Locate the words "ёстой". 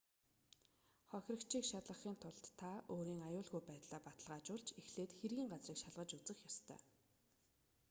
6.49-6.79